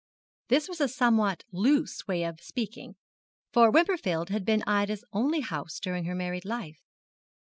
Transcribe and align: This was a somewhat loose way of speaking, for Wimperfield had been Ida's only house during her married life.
This 0.47 0.67
was 0.67 0.81
a 0.81 0.87
somewhat 0.87 1.43
loose 1.51 2.07
way 2.07 2.23
of 2.23 2.39
speaking, 2.41 2.95
for 3.53 3.69
Wimperfield 3.69 4.29
had 4.29 4.43
been 4.45 4.63
Ida's 4.65 5.05
only 5.13 5.41
house 5.41 5.79
during 5.79 6.05
her 6.05 6.15
married 6.15 6.43
life. 6.43 6.81